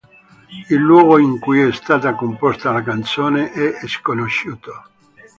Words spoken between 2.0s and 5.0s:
composta la canzone è sconosciuto.